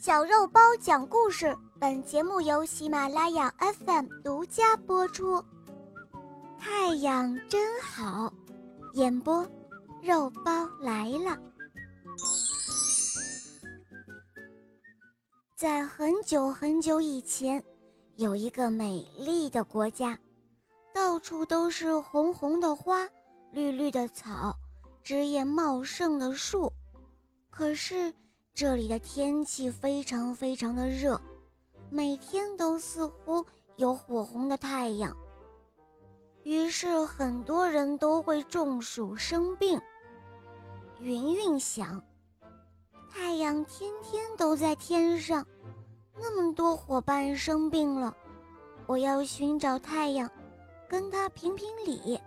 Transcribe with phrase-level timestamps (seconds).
[0.00, 5.44] 小肉包讲故事，本节目由喜马拉雅 FM 独家播出。
[6.58, 8.32] 太阳真好，
[8.94, 9.46] 演播
[10.02, 11.38] 肉包来了。
[15.54, 17.62] 在很久很久以前，
[18.16, 20.18] 有一个美丽的国家，
[20.94, 23.06] 到处都是红红的花、
[23.52, 24.56] 绿绿的草、
[25.04, 26.72] 枝叶茂盛的树，
[27.50, 28.10] 可是。
[28.54, 31.20] 这里的天气非常非常的热，
[31.88, 33.44] 每天都似乎
[33.76, 35.16] 有火红的太阳。
[36.42, 39.80] 于是很多人都会中暑生病。
[41.00, 42.02] 云云想，
[43.10, 45.46] 太阳天天都在天上，
[46.18, 48.14] 那么多伙伴生病了，
[48.86, 50.30] 我要寻找太阳，
[50.86, 52.20] 跟他评评理。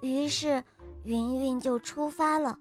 [0.00, 0.64] 于是
[1.04, 2.58] 云云就出发了。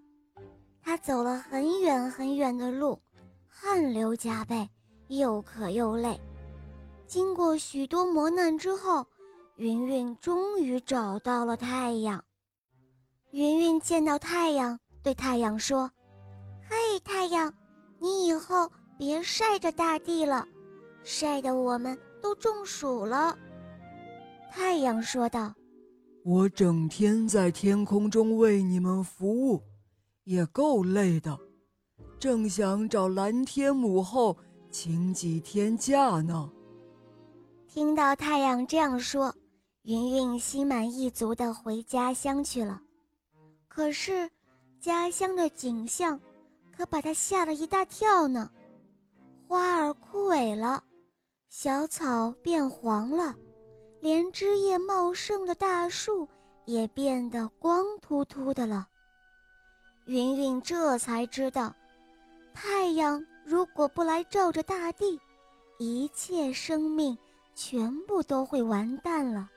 [0.90, 3.00] 他走了很远很远的路，
[3.48, 4.68] 汗流浃背，
[5.08, 6.20] 又渴又累。
[7.06, 9.06] 经过许多磨难之后，
[9.58, 12.26] 云云终于找到了太阳。
[13.30, 15.92] 云云见到太阳，对太阳说
[16.68, 17.54] ：“嘿，太阳，
[18.00, 18.68] 你以后
[18.98, 20.48] 别晒着大地了，
[21.04, 23.38] 晒得我们都中暑了。”
[24.50, 25.54] 太阳说道
[26.26, 29.62] ：“我整天在天空中为你们服务。”
[30.30, 31.36] 也够累的，
[32.20, 34.38] 正想找蓝天母后
[34.70, 36.48] 请几天假呢。
[37.68, 39.34] 听到太阳这样说，
[39.82, 42.80] 云云心满意足地回家乡去了。
[43.68, 44.30] 可是，
[44.80, 46.20] 家乡的景象
[46.72, 48.52] 可把他吓了一大跳呢。
[49.48, 50.84] 花儿枯萎了，
[51.50, 53.36] 小草变黄了，
[54.00, 56.30] 连枝叶茂盛的大树
[56.66, 58.88] 也变得光秃秃的了。
[60.10, 61.72] 云云这才知道，
[62.52, 65.22] 太阳如果不来照着大地，
[65.78, 67.16] 一切生命
[67.54, 69.48] 全部都会完蛋了。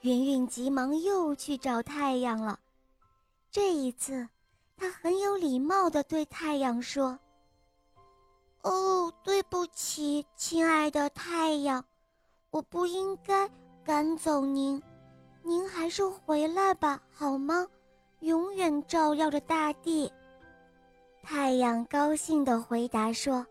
[0.00, 2.58] 云云急忙又去找太阳了。
[3.48, 4.28] 这一次，
[4.76, 7.16] 他很有礼貌地对太阳说
[8.62, 11.84] ：“哦，对不起，亲爱的太阳，
[12.50, 13.48] 我不应该
[13.84, 14.82] 赶走您，
[15.44, 17.64] 您还是回来吧，好吗？”
[18.24, 20.10] 永远照耀着大地。
[21.22, 23.46] 太阳高兴地回答说：“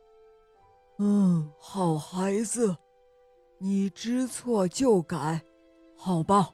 [0.97, 2.75] 嗯，好孩子，
[3.59, 5.43] 你知错就改，
[5.95, 6.49] 好吧，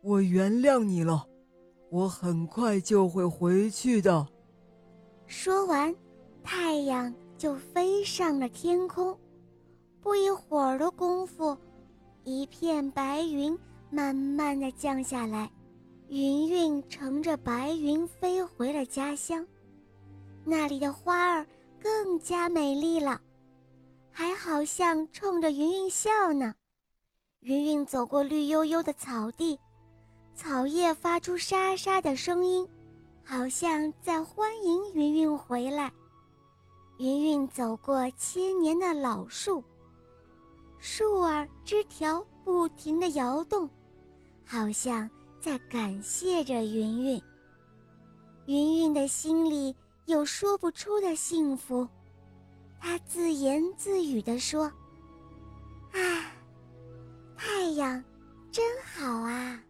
[0.00, 1.26] 我原谅你了。
[1.90, 4.28] 我很快就会回去的。”
[5.26, 5.92] 说完，
[6.44, 9.16] 太阳就飞上了天空。
[10.00, 11.56] 不一会儿的功夫，
[12.22, 13.58] 一片白云
[13.90, 15.50] 慢慢的降下来。
[16.10, 19.46] 云云乘着白云飞回了家乡，
[20.44, 21.46] 那里的花儿
[21.80, 23.20] 更加美丽了，
[24.10, 26.52] 还好像冲着云云笑呢。
[27.42, 29.56] 云云走过绿油油的草地，
[30.34, 32.68] 草叶发出沙沙的声音，
[33.22, 35.92] 好像在欢迎云云回来。
[36.98, 39.62] 云云走过千年的老树，
[40.80, 43.70] 树儿枝条不停地摇动，
[44.44, 45.08] 好像。
[45.40, 47.22] 在感谢着云云。
[48.46, 49.74] 云云的心里
[50.04, 51.88] 有说不出的幸福，
[52.78, 54.64] 她自言自语地说
[55.92, 56.32] ：“啊，
[57.36, 58.04] 太阳
[58.52, 59.62] 真好啊！”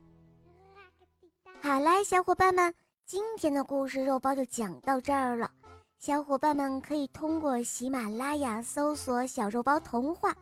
[1.63, 2.75] 好啦，小伙伴们，
[3.07, 5.51] 今天的故事肉包就讲到这儿了。
[5.99, 10.35] 小伙伴们可以通过喜马拉雅搜索“小肉包童话”，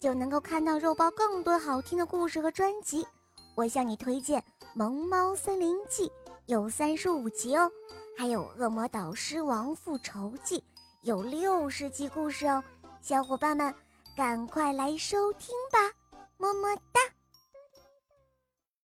[0.00, 3.04] 就能够看到肉包更多好听的故事和专辑。
[3.56, 4.40] 我向你推荐。
[4.72, 6.06] 《萌猫森林记》
[6.46, 7.70] 有三十五集哦，
[8.16, 10.58] 还有《恶魔导师王复仇记》
[11.02, 12.62] 有六十集故事哦，
[13.00, 13.74] 小伙伴们
[14.16, 15.78] 赶快来收听吧，
[16.38, 17.00] 么么哒。